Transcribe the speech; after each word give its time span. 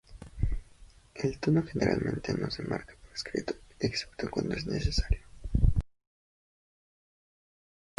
El 1.13 1.37
tono 1.37 1.61
generalmente 1.61 2.33
no 2.33 2.49
se 2.49 2.63
marca 2.63 2.95
por 2.99 3.11
escrito 3.13 3.53
excepto 3.79 4.31
cuando 4.31 4.55
es 4.55 4.65
necesario. 4.65 5.27